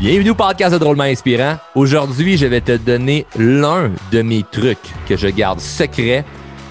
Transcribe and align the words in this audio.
Bienvenue 0.00 0.30
au 0.30 0.34
podcast 0.34 0.72
de 0.72 0.78
Drôlement 0.78 1.02
Inspirant. 1.04 1.58
Aujourd'hui, 1.74 2.38
je 2.38 2.46
vais 2.46 2.62
te 2.62 2.74
donner 2.78 3.26
l'un 3.36 3.90
de 4.10 4.22
mes 4.22 4.42
trucs 4.50 4.78
que 5.06 5.14
je 5.14 5.26
garde 5.26 5.60
secret 5.60 6.24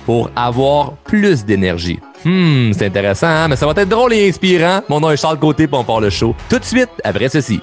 pour 0.08 0.32
avoir 0.36 0.94
plus 0.94 1.46
d'énergie. 1.46 2.00
Hmm, 2.26 2.72
c'est 2.74 2.88
intéressant, 2.88 3.28
hein? 3.28 3.48
mais 3.48 3.56
ça 3.56 3.68
va 3.68 3.80
être 3.80 3.88
drôle 3.88 4.14
et 4.14 4.28
inspirant. 4.28 4.82
Mon 4.90 5.00
nom 5.00 5.12
est 5.12 5.18
Charles 5.18 5.38
Côté, 5.38 5.68
pour 5.68 5.78
on 5.78 5.84
part 5.84 6.02
le 6.02 6.10
show 6.10 6.36
tout 6.50 6.58
de 6.58 6.66
suite 6.66 6.90
après 7.04 7.30
ceci. 7.30 7.62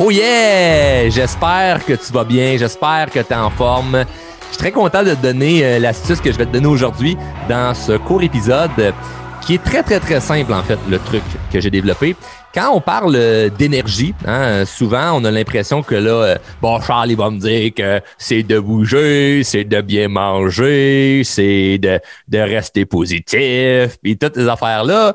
Oh 0.00 0.10
yeah! 0.10 1.08
J'espère 1.10 1.84
que 1.86 1.92
tu 1.92 2.12
vas 2.12 2.24
bien, 2.24 2.56
j'espère 2.56 3.08
que 3.08 3.20
tu 3.20 3.32
es 3.32 3.36
en 3.36 3.50
forme. 3.50 4.04
Je 4.52 4.56
suis 4.56 4.70
très 4.70 4.72
content 4.72 5.02
de 5.02 5.14
te 5.14 5.22
donner 5.22 5.64
euh, 5.64 5.78
l'astuce 5.78 6.20
que 6.20 6.30
je 6.30 6.36
vais 6.36 6.44
te 6.44 6.52
donner 6.52 6.66
aujourd'hui 6.66 7.16
dans 7.48 7.72
ce 7.72 7.96
court 7.96 8.22
épisode 8.22 8.70
euh, 8.80 8.92
qui 9.40 9.54
est 9.54 9.64
très, 9.64 9.82
très, 9.82 9.98
très 9.98 10.20
simple, 10.20 10.52
en 10.52 10.62
fait, 10.62 10.78
le 10.90 10.98
truc 10.98 11.22
que 11.50 11.58
j'ai 11.58 11.70
développé. 11.70 12.14
Quand 12.52 12.70
on 12.74 12.82
parle 12.82 13.16
euh, 13.16 13.48
d'énergie, 13.48 14.14
hein, 14.26 14.66
souvent, 14.66 15.12
on 15.14 15.24
a 15.24 15.30
l'impression 15.30 15.82
que 15.82 15.94
là, 15.94 16.36
bon, 16.60 16.78
Charles, 16.82 17.12
il 17.12 17.16
va 17.16 17.30
me 17.30 17.38
dire 17.38 17.72
que 17.74 18.02
c'est 18.18 18.42
de 18.42 18.60
bouger, 18.60 19.40
c'est 19.42 19.64
de 19.64 19.80
bien 19.80 20.08
manger, 20.08 21.22
c'est 21.24 21.78
de, 21.78 21.98
de 22.28 22.38
rester 22.38 22.84
positif, 22.84 23.96
puis 24.02 24.18
toutes 24.18 24.34
ces 24.34 24.48
affaires-là. 24.48 25.14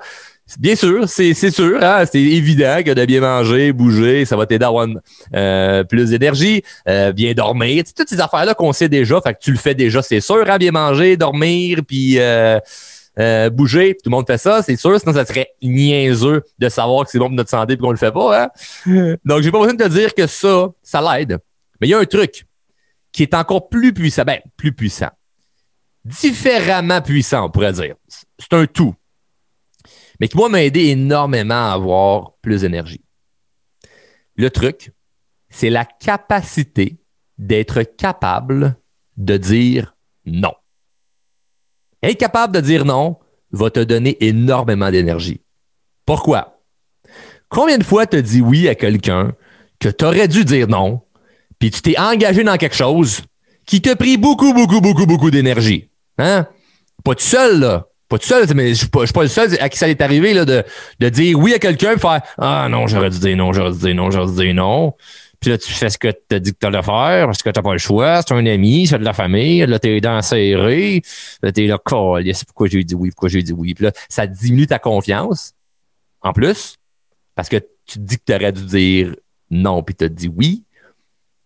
Bien 0.60 0.76
sûr, 0.76 1.10
c'est 1.10 1.34
sûr, 1.34 1.84
hein, 1.84 2.06
c'est 2.10 2.22
évident 2.22 2.82
que 2.84 2.92
de 2.92 3.06
bien 3.06 3.20
manger, 3.20 3.74
bouger, 3.74 4.24
ça 4.24 4.38
va 4.38 4.46
t'aider 4.46 4.64
à 4.64 4.70
avoir 4.70 4.88
euh, 5.36 5.84
plus 5.84 6.12
d'énergie, 6.12 6.64
euh, 6.88 7.12
bien 7.12 7.34
dormir, 7.34 7.84
toutes 7.96 8.08
ces 8.08 8.22
affaires-là 8.22 8.54
qu'on 8.54 8.72
sait 8.72 8.88
déjà, 8.88 9.20
fait 9.20 9.34
que 9.34 9.40
tu 9.42 9.52
le 9.52 9.58
fais 9.58 9.76
déjà, 9.76 10.02
c'est 10.02 10.22
sûr, 10.22 10.50
hein, 10.50 10.58
bien 10.58 10.72
manger, 10.72 11.18
dormir, 11.18 11.80
puis 11.86 12.18
euh, 12.18 12.60
euh, 13.20 13.50
bouger, 13.50 13.96
tout 13.96 14.10
le 14.10 14.12
monde 14.12 14.26
fait 14.26 14.38
ça, 14.38 14.62
c'est 14.62 14.76
sûr, 14.76 15.00
sinon 15.00 15.14
ça 15.14 15.26
serait 15.26 15.50
niaiseux 15.62 16.44
de 16.60 16.70
savoir 16.70 17.06
que 17.06 17.12
c'est 17.12 17.20
bon 17.20 17.28
pour 17.28 17.36
notre 17.36 17.50
santé 17.50 17.74
et 17.74 17.78
qu'on 17.78 17.92
le 17.92 17.98
fait 17.98 18.12
pas. 18.12 18.44
Hein? 18.44 18.50
Donc, 19.26 19.42
j'ai 19.42 19.52
pas 19.52 19.60
besoin 19.60 19.74
de 19.74 19.84
te 19.84 19.90
dire 19.90 20.14
que 20.14 20.28
ça, 20.28 20.70
ça 20.84 21.02
l'aide. 21.02 21.40
Mais 21.82 21.88
il 21.88 21.92
y 21.92 21.94
a 21.94 22.00
un 22.00 22.06
truc 22.06 22.46
qui 23.12 23.24
est 23.24 23.34
encore 23.34 23.70
plus 23.70 23.94
puissant, 23.94 24.24
ben, 24.24 24.40
plus 24.56 24.72
puissant, 24.72 25.10
différemment 26.06 27.02
puissant, 27.02 27.46
on 27.46 27.50
pourrait 27.50 27.74
dire. 27.74 27.96
C'est 28.08 28.54
un 28.54 28.66
tout 28.66 28.94
mais 30.20 30.28
qui, 30.28 30.38
moi, 30.38 30.50
m'a 30.50 30.64
aidé 30.64 30.88
énormément 30.88 31.70
à 31.70 31.74
avoir 31.74 32.34
plus 32.42 32.62
d'énergie. 32.62 33.04
Le 34.36 34.50
truc, 34.50 34.92
c'est 35.50 35.70
la 35.70 35.86
capacité 35.86 36.98
d'être 37.38 37.84
capable 37.84 38.76
de 39.18 39.38
dire 39.38 39.96
non. 40.26 40.54
Être 42.04 42.18
capable 42.18 42.54
de 42.56 42.62
dire 42.62 42.86
non 42.86 43.18
va 43.52 43.70
te 43.70 43.80
donner 43.80 44.18
énormément 44.24 44.92
d'énergie. 44.92 45.42
Pourquoi? 46.06 46.62
Combien 47.50 47.78
de 47.78 47.84
fois 47.84 48.06
tu 48.06 48.22
dit 48.22 48.42
oui 48.42 48.68
à 48.68 48.76
quelqu'un 48.76 49.34
que 49.80 49.90
tu 49.90 50.06
aurais 50.06 50.28
dû 50.28 50.44
dire 50.44 50.68
non, 50.68 51.02
puis 51.60 51.72
tu 51.72 51.82
t'es 51.82 51.98
engagé 51.98 52.44
dans 52.44 52.58
quelque 52.58 52.76
chose 52.76 53.22
qui 53.66 53.82
t'a 53.82 53.96
pris 53.96 54.18
beaucoup, 54.18 54.54
beaucoup, 54.54 54.82
beaucoup, 54.82 55.06
beaucoup 55.06 55.32
d'énergie? 55.32 55.90
Hein? 56.18 56.48
Pas 57.04 57.16
tout 57.16 57.24
seul, 57.24 57.60
là 57.60 57.88
pas 58.08 58.18
tout 58.18 58.28
seul, 58.28 58.48
mais 58.56 58.70
je 58.70 58.74
suis 58.76 58.88
pas, 58.88 59.06
pas 59.06 59.24
le 59.24 59.28
seul 59.28 59.58
à 59.60 59.70
qui 59.70 59.78
ça 59.78 59.90
est 59.90 60.02
arrivé 60.02 60.34
là, 60.34 60.46
de, 60.46 60.64
de 61.00 61.10
dire 61.10 61.38
oui 61.38 61.54
à 61.54 61.60
quelqu'un 61.60 61.94
et 61.94 62.00
faire 62.00 62.22
Ah 62.38 62.68
non, 62.70 62.88
j'aurais 62.88 63.10
dû 63.10 63.20
dire 63.20 63.36
non, 63.36 63.52
j'aurais 63.54 63.72
dû 63.72 63.80
dire 63.80 63.96
non, 63.96 64.12
j'aurais 64.12 64.28
dû 64.28 64.36
dire 64.36 64.54
non. 64.54 64.94
Puis 65.40 65.52
là, 65.52 65.58
tu 65.58 65.72
fais 65.72 65.90
ce 65.90 65.98
que 65.98 66.08
tu 66.08 66.36
as 66.36 66.40
dit 66.40 66.52
que 66.52 66.58
tu 66.60 66.66
allais 66.66 66.82
faire 66.82 67.26
parce 67.26 67.44
que 67.44 67.50
tu 67.50 67.62
pas 67.62 67.72
le 67.72 67.78
choix. 67.78 68.22
C'est 68.22 68.34
un 68.34 68.46
ami, 68.46 68.88
c'est 68.88 68.98
de 68.98 69.04
la 69.04 69.14
famille. 69.14 69.66
Là, 69.66 69.78
t'es 69.78 70.02
dans 70.02 70.22
serré. 70.22 71.04
Là, 71.44 71.52
t'es 71.52 71.68
là, 71.68 71.78
c'est 72.34 72.46
pourquoi 72.48 72.68
j'ai 72.68 72.84
dit 72.84 72.96
oui, 72.96 73.12
pourquoi 73.12 73.30
j'ai 73.30 73.44
dit 73.44 73.54
oui. 73.54 73.74
Puis 73.74 73.86
là, 73.86 73.92
ça 74.10 74.26
diminue 74.26 74.66
ta 74.66 74.80
confiance. 74.80 75.54
En 76.22 76.34
plus, 76.34 76.78
parce 77.36 77.50
que 77.50 77.58
tu 77.86 78.00
te 78.00 78.04
dis 78.04 78.18
que 78.18 78.24
tu 78.26 78.34
aurais 78.34 78.52
dû 78.52 78.66
dire 78.66 79.16
non, 79.52 79.84
puis 79.84 79.96
tu 79.96 80.06
as 80.06 80.10
dit 80.10 80.28
oui. 80.28 80.64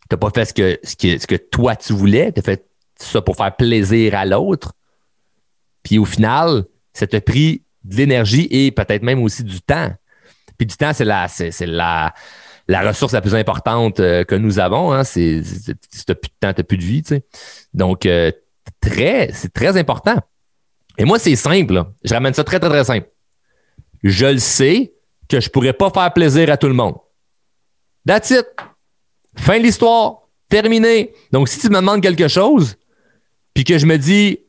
Tu 0.10 0.18
pas 0.18 0.30
fait 0.34 0.46
ce 0.46 0.54
que, 0.54 0.80
ce, 0.84 0.96
que, 0.96 1.18
ce 1.18 1.28
que 1.28 1.36
toi 1.36 1.76
tu 1.76 1.94
voulais. 1.94 2.32
Tu 2.32 2.40
as 2.40 2.44
fait 2.44 2.66
ça 2.98 3.22
pour 3.22 3.36
faire 3.36 3.56
plaisir 3.56 4.16
à 4.16 4.26
l'autre. 4.26 4.74
Puis 5.84 5.98
au 5.98 6.06
final, 6.06 6.66
ça 6.94 7.08
t'a 7.08 7.22
pris 7.22 7.64
de 7.84 7.96
l'énergie 7.96 8.48
et 8.52 8.72
peut-être 8.72 9.04
même 9.04 9.22
aussi 9.24 9.44
du 9.44 9.62
temps. 9.62 9.92
Puis 10.58 10.68
du 10.68 10.76
temps, 10.76 10.94
c'est 10.94 11.06
la, 11.06 11.28
la, 11.62 12.14
la 12.68 12.88
ressource 12.88 13.14
la 13.14 13.22
plus 13.22 13.36
importante 13.36 14.00
euh, 14.00 14.24
que 14.24 14.36
nous 14.36 14.60
avons. 14.60 14.94
Hein. 14.94 15.04
C'est, 15.04 15.42
si 15.44 16.06
t'as 16.06 16.16
plus 16.16 16.30
de 16.30 16.36
temps, 16.40 16.54
t'as 16.54 16.64
plus 16.64 16.78
de 16.78 16.84
vie. 16.84 17.02
Tu. 17.02 17.20
Donc, 17.74 18.06
euh, 18.06 18.32
très, 18.80 19.32
c'est 19.34 19.52
très 19.52 19.78
important. 19.78 20.18
Et 20.98 21.06
moi, 21.06 21.18
c'est 21.18 21.36
simple. 21.36 21.84
Je 22.04 22.14
ramène 22.14 22.34
ça 22.34 22.44
très, 22.44 22.60
très, 22.60 22.70
très 22.70 22.84
simple. 22.84 23.10
Je 24.04 24.26
le 24.26 24.40
sais 24.40 24.94
que 25.28 25.40
je 25.40 25.50
pourrais 25.50 25.74
pas 25.74 25.90
faire 25.90 26.14
plaisir 26.14 26.52
à 26.52 26.58
tout 26.58 26.68
le 26.68 26.74
monde. 26.74 26.96
That's 28.06 28.30
it. 28.32 28.46
Fin 29.36 29.58
de 29.58 29.64
l'histoire. 29.64 30.28
Terminé. 30.50 31.14
Donc, 31.32 31.48
si 31.48 31.60
tu 31.60 31.70
me 31.70 31.78
demandes 31.78 32.02
quelque 32.02 32.28
chose, 32.28 32.76
puis 33.54 33.64
que 33.64 33.78
je 33.78 33.86
me 33.86 33.98
dis, 33.98 34.40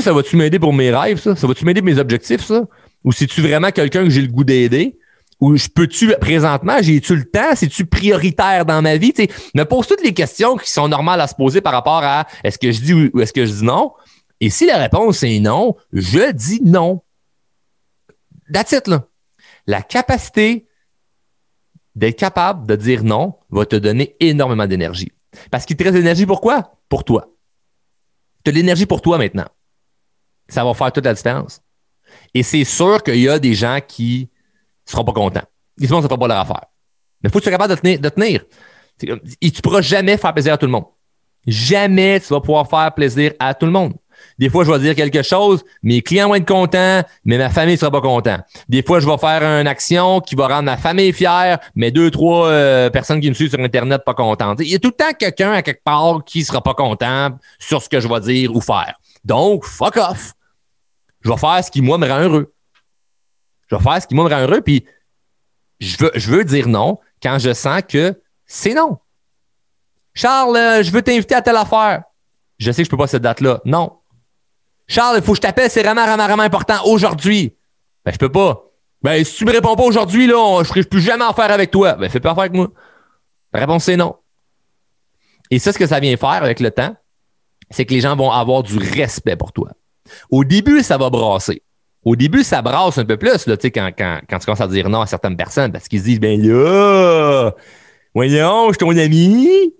ça, 0.00 0.12
va-tu 0.12 0.36
m'aider 0.36 0.58
pour 0.58 0.72
mes 0.72 0.90
rêves, 0.90 1.20
ça? 1.20 1.36
Ça 1.36 1.46
va-tu 1.46 1.64
m'aider 1.64 1.80
pour 1.80 1.86
mes 1.86 1.98
objectifs, 1.98 2.44
ça? 2.44 2.64
Ou 3.04 3.12
c'est-tu 3.12 3.40
vraiment 3.40 3.70
quelqu'un 3.70 4.04
que 4.04 4.10
j'ai 4.10 4.22
le 4.22 4.28
goût 4.28 4.44
d'aider? 4.44 4.98
Ou 5.40 5.56
je 5.56 5.68
peux-tu, 5.68 6.14
présentement, 6.20 6.78
j'ai-tu 6.80 7.14
le 7.14 7.24
temps? 7.24 7.54
C'est-tu 7.54 7.84
prioritaire 7.84 8.64
dans 8.64 8.80
ma 8.80 8.96
vie? 8.96 9.12
T'sais, 9.12 9.28
me 9.54 9.64
pose 9.64 9.86
toutes 9.86 10.02
les 10.02 10.14
questions 10.14 10.56
qui 10.56 10.70
sont 10.70 10.88
normales 10.88 11.20
à 11.20 11.26
se 11.26 11.34
poser 11.34 11.60
par 11.60 11.72
rapport 11.72 12.02
à 12.02 12.26
est-ce 12.42 12.58
que 12.58 12.72
je 12.72 12.80
dis 12.80 12.94
ou 13.12 13.20
est-ce 13.20 13.32
que 13.32 13.44
je 13.44 13.52
dis 13.52 13.64
non? 13.64 13.92
Et 14.40 14.50
si 14.50 14.66
la 14.66 14.78
réponse 14.78 15.22
est 15.22 15.38
non, 15.40 15.76
je 15.92 16.32
dis 16.32 16.60
non. 16.62 17.02
That's 18.52 18.72
it, 18.72 18.88
là. 18.88 19.06
La 19.66 19.82
capacité 19.82 20.66
d'être 21.94 22.18
capable 22.18 22.66
de 22.66 22.76
dire 22.76 23.04
non 23.04 23.34
va 23.50 23.66
te 23.66 23.76
donner 23.76 24.16
énormément 24.20 24.66
d'énergie. 24.66 25.12
Parce 25.50 25.66
qu'il 25.66 25.76
te 25.76 25.84
reste 25.84 25.94
de 25.94 26.00
l'énergie 26.00 26.26
pour 26.26 26.40
quoi? 26.40 26.78
Pour 26.88 27.04
toi. 27.04 27.34
Tu 28.44 28.50
as 28.50 28.54
l'énergie 28.54 28.86
pour 28.86 29.02
toi 29.02 29.18
maintenant 29.18 29.46
ça 30.48 30.64
va 30.64 30.74
faire 30.74 30.92
toute 30.92 31.04
la 31.04 31.14
différence. 31.14 31.60
Et 32.34 32.42
c'est 32.42 32.64
sûr 32.64 33.02
qu'il 33.02 33.18
y 33.18 33.28
a 33.28 33.38
des 33.38 33.54
gens 33.54 33.78
qui 33.86 34.30
ne 34.86 34.90
seront 34.90 35.04
pas 35.04 35.12
contents. 35.12 35.42
Ils 35.78 35.90
ne 35.90 36.00
fera 36.00 36.18
pas 36.18 36.28
leur 36.28 36.38
affaire. 36.38 36.64
Mais 37.22 37.28
il 37.28 37.32
faut 37.32 37.38
que 37.38 37.44
tu 37.44 37.50
sois 37.50 37.58
capable 37.58 37.74
de 37.74 37.80
tenir. 37.80 38.00
De 38.00 38.08
tenir. 38.08 38.44
Tu 38.98 39.06
ne 39.06 39.60
pourras 39.60 39.80
jamais 39.80 40.16
faire 40.16 40.32
plaisir 40.32 40.54
à 40.54 40.58
tout 40.58 40.66
le 40.66 40.72
monde. 40.72 40.86
Jamais 41.46 42.20
tu 42.20 42.28
vas 42.28 42.40
pouvoir 42.40 42.68
faire 42.68 42.92
plaisir 42.94 43.32
à 43.38 43.54
tout 43.54 43.66
le 43.66 43.72
monde. 43.72 43.94
Des 44.38 44.50
fois, 44.50 44.64
je 44.64 44.70
vais 44.70 44.78
dire 44.78 44.94
quelque 44.94 45.22
chose, 45.22 45.64
mes 45.82 46.02
clients 46.02 46.28
vont 46.28 46.34
être 46.34 46.46
contents, 46.46 47.02
mais 47.24 47.38
ma 47.38 47.50
famille 47.50 47.74
ne 47.74 47.78
sera 47.78 47.90
pas 47.90 48.00
contente. 48.00 48.40
Des 48.68 48.82
fois, 48.82 49.00
je 49.00 49.06
vais 49.06 49.18
faire 49.18 49.42
une 49.42 49.66
action 49.66 50.20
qui 50.20 50.34
va 50.34 50.48
rendre 50.48 50.64
ma 50.64 50.76
famille 50.76 51.12
fière, 51.12 51.58
mais 51.74 51.90
deux, 51.90 52.10
trois 52.10 52.48
euh, 52.48 52.90
personnes 52.90 53.20
qui 53.20 53.28
me 53.28 53.34
suivent 53.34 53.50
sur 53.50 53.60
Internet 53.60 54.02
pas 54.04 54.14
contentes. 54.14 54.58
Il 54.60 54.68
y 54.68 54.74
a 54.74 54.78
tout 54.78 54.88
le 54.88 55.04
temps 55.04 55.12
quelqu'un 55.18 55.52
à 55.52 55.62
quelque 55.62 55.82
part 55.82 56.24
qui 56.24 56.40
ne 56.40 56.44
sera 56.44 56.62
pas 56.62 56.74
content 56.74 57.30
sur 57.58 57.82
ce 57.82 57.88
que 57.88 58.00
je 58.00 58.08
vais 58.08 58.20
dire 58.20 58.54
ou 58.54 58.60
faire. 58.60 58.94
Donc, 59.24 59.64
fuck 59.64 59.96
off. 59.96 60.34
Je 61.22 61.30
vais 61.30 61.36
faire 61.36 61.64
ce 61.64 61.70
qui, 61.70 61.82
moi, 61.82 61.98
me 61.98 62.08
rend 62.08 62.20
heureux. 62.20 62.52
Je 63.68 63.76
vais 63.76 63.82
faire 63.82 64.00
ce 64.00 64.06
qui, 64.06 64.14
moi, 64.14 64.28
me 64.28 64.34
rend 64.34 64.42
heureux, 64.42 64.60
puis 64.60 64.84
je 65.80 66.30
veux, 66.30 66.44
dire 66.44 66.68
non 66.68 66.98
quand 67.22 67.38
je 67.38 67.52
sens 67.52 67.82
que 67.86 68.20
c'est 68.46 68.74
non. 68.74 68.98
Charles, 70.14 70.56
euh, 70.56 70.82
je 70.82 70.90
veux 70.90 71.02
t'inviter 71.02 71.34
à 71.34 71.42
telle 71.42 71.56
affaire. 71.56 72.04
Je 72.58 72.70
sais 72.72 72.82
que 72.82 72.86
je 72.86 72.90
peux 72.90 72.96
pas 72.96 73.06
cette 73.06 73.22
date-là. 73.22 73.60
Non. 73.64 73.98
Charles, 74.88 75.18
il 75.18 75.22
faut 75.24 75.32
que 75.32 75.36
je 75.36 75.42
t'appelle, 75.42 75.70
c'est 75.70 75.82
vraiment, 75.82 76.04
vraiment, 76.04 76.26
vraiment 76.26 76.42
important 76.42 76.84
aujourd'hui. 76.84 77.54
Ben, 78.04 78.12
je 78.12 78.18
peux 78.18 78.30
pas. 78.30 78.62
Ben, 79.02 79.24
si 79.24 79.36
tu 79.36 79.44
me 79.44 79.52
réponds 79.52 79.76
pas 79.76 79.82
aujourd'hui, 79.82 80.26
là, 80.26 80.62
je 80.62 80.78
ne 80.78 80.84
plus 80.84 81.00
jamais 81.00 81.24
en 81.24 81.32
faire 81.32 81.50
avec 81.50 81.70
toi. 81.70 81.94
Ben, 81.94 82.08
fais 82.08 82.20
pas 82.20 82.30
affaire 82.30 82.44
avec 82.44 82.54
moi. 82.54 82.68
La 83.52 83.60
réponse, 83.60 83.84
c'est 83.84 83.96
non. 83.96 84.16
Et 85.50 85.58
ça, 85.58 85.72
ce 85.72 85.78
que 85.78 85.86
ça 85.86 86.00
vient 86.00 86.16
faire 86.16 86.28
avec 86.42 86.60
le 86.60 86.70
temps, 86.70 86.94
c'est 87.70 87.84
que 87.84 87.94
les 87.94 88.00
gens 88.00 88.16
vont 88.16 88.30
avoir 88.30 88.62
du 88.62 88.78
respect 88.78 89.36
pour 89.36 89.52
toi. 89.52 89.70
Au 90.30 90.44
début, 90.44 90.82
ça 90.82 90.98
va 90.98 91.10
brasser. 91.10 91.62
Au 92.04 92.14
début, 92.14 92.44
ça 92.44 92.62
brasse 92.62 92.98
un 92.98 93.04
peu 93.04 93.16
plus 93.16 93.46
là, 93.46 93.56
quand, 93.56 93.90
quand, 93.98 94.20
quand 94.28 94.38
tu 94.38 94.44
commences 94.44 94.60
à 94.60 94.68
dire 94.68 94.88
non 94.88 95.00
à 95.00 95.06
certaines 95.06 95.36
personnes 95.36 95.72
parce 95.72 95.88
qu'ils 95.88 95.98
se 95.98 96.04
disent 96.04 96.20
Ben 96.20 96.40
là, 96.40 97.50
voyons, 98.14 98.68
je 98.68 98.72
suis 98.74 98.78
ton 98.78 98.96
ami, 98.96 99.74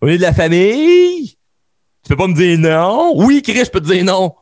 on 0.00 0.08
est 0.08 0.16
de 0.16 0.22
la 0.22 0.32
famille, 0.32 1.35
tu 2.06 2.10
peux 2.10 2.16
pas 2.18 2.28
me 2.28 2.34
dire 2.34 2.56
non? 2.56 3.14
Oui, 3.16 3.42
Chris, 3.42 3.64
je 3.64 3.70
peux 3.70 3.80
te 3.80 3.92
dire 3.92 4.04
non. 4.04 4.32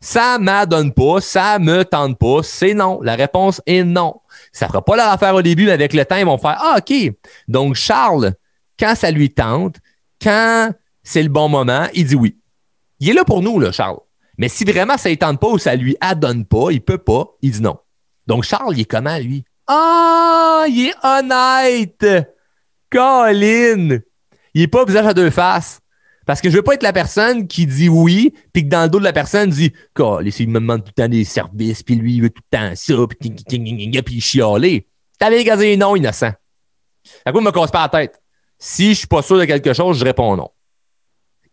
Ça 0.00 0.40
m'adonne 0.40 0.92
pas, 0.92 1.20
ça 1.20 1.60
me 1.60 1.84
tente 1.84 2.18
pas, 2.18 2.42
c'est 2.42 2.74
non. 2.74 3.00
La 3.00 3.14
réponse 3.14 3.62
est 3.64 3.84
non. 3.84 4.22
Ça 4.50 4.66
fera 4.66 4.84
pas 4.84 4.96
leur 4.96 5.10
affaire 5.10 5.32
au 5.36 5.40
début, 5.40 5.66
mais 5.66 5.70
avec 5.70 5.92
le 5.92 6.04
temps, 6.04 6.16
ils 6.16 6.24
vont 6.24 6.36
faire 6.36 6.58
Ah, 6.60 6.78
OK. 6.78 6.92
Donc, 7.46 7.76
Charles, 7.76 8.34
quand 8.76 8.96
ça 8.96 9.12
lui 9.12 9.30
tente, 9.30 9.76
quand 10.20 10.72
c'est 11.04 11.22
le 11.22 11.28
bon 11.28 11.48
moment, 11.48 11.86
il 11.94 12.08
dit 12.08 12.16
oui. 12.16 12.36
Il 12.98 13.10
est 13.10 13.14
là 13.14 13.24
pour 13.24 13.40
nous, 13.40 13.60
là, 13.60 13.70
Charles. 13.70 14.00
Mais 14.36 14.48
si 14.48 14.64
vraiment 14.64 14.98
ça 14.98 15.08
ne 15.08 15.14
tente 15.14 15.38
pas 15.38 15.48
ou 15.48 15.58
ça 15.58 15.76
lui 15.76 15.96
adonne 16.00 16.44
pas, 16.44 16.72
il 16.72 16.80
peut 16.80 16.98
pas, 16.98 17.36
il 17.40 17.52
dit 17.52 17.62
non. 17.62 17.78
Donc, 18.26 18.42
Charles, 18.42 18.74
il 18.74 18.80
est 18.80 18.84
comment, 18.84 19.16
lui? 19.16 19.44
Ah, 19.68 20.64
il 20.68 20.88
est 20.88 20.94
honnête! 21.04 22.34
Colin! 22.90 24.00
Il 24.54 24.62
est 24.62 24.66
pas 24.66 24.84
visage 24.84 25.06
à 25.06 25.14
deux 25.14 25.30
faces. 25.30 25.78
Parce 26.26 26.40
que 26.40 26.50
je 26.50 26.56
veux 26.56 26.62
pas 26.62 26.74
être 26.74 26.82
la 26.82 26.92
personne 26.92 27.46
qui 27.46 27.66
dit 27.66 27.88
oui, 27.88 28.34
puis 28.52 28.64
que 28.64 28.68
dans 28.68 28.82
le 28.82 28.88
dos 28.88 28.98
de 28.98 29.04
la 29.04 29.12
personne 29.12 29.48
dit 29.48 29.72
il 29.96 30.48
me 30.48 30.54
demande 30.54 30.82
tout 30.82 30.92
le 30.96 31.02
temps 31.02 31.08
des 31.08 31.24
services, 31.24 31.84
puis 31.84 31.94
lui, 31.94 32.16
il 32.16 32.22
veut 32.22 32.30
tout 32.30 32.42
le 32.52 32.58
temps 32.58 32.72
ça, 32.74 32.94
puis 33.08 33.32
il 34.12 34.20
chialer. 34.20 34.88
T'avais 35.18 35.44
gazé 35.44 35.76
non, 35.76 35.94
innocent. 35.94 36.32
À 37.24 37.32
quoi 37.32 37.40
me 37.40 37.52
casse 37.52 37.70
pas 37.70 37.82
la 37.82 37.88
tête? 37.88 38.20
Si 38.58 38.90
je 38.90 38.98
suis 38.98 39.06
pas 39.06 39.22
sûr 39.22 39.38
de 39.38 39.44
quelque 39.44 39.72
chose, 39.72 39.98
je 39.98 40.04
réponds 40.04 40.36
non. 40.36 40.50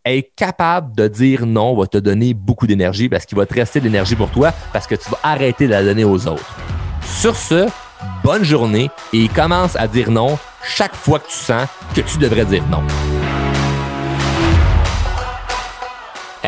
Être 0.05 0.33
capable 0.35 0.95
de 0.95 1.07
dire 1.07 1.45
non 1.45 1.75
va 1.77 1.85
te 1.85 1.97
donner 1.97 2.33
beaucoup 2.33 2.67
d'énergie 2.67 3.07
parce 3.07 3.25
qu'il 3.25 3.37
va 3.37 3.45
te 3.45 3.53
rester 3.53 3.79
de 3.79 3.85
l'énergie 3.85 4.15
pour 4.15 4.31
toi 4.31 4.51
parce 4.73 4.87
que 4.87 4.95
tu 4.95 5.09
vas 5.09 5.19
arrêter 5.21 5.67
de 5.67 5.71
la 5.71 5.83
donner 5.83 6.03
aux 6.03 6.27
autres. 6.27 6.57
Sur 7.05 7.35
ce, 7.35 7.67
bonne 8.23 8.43
journée 8.43 8.89
et 9.13 9.27
commence 9.27 9.75
à 9.75 9.87
dire 9.87 10.09
non 10.09 10.37
chaque 10.65 10.95
fois 10.95 11.19
que 11.19 11.27
tu 11.27 11.37
sens 11.37 11.67
que 11.95 12.01
tu 12.01 12.17
devrais 12.17 12.45
dire 12.45 12.65
non. 12.67 12.83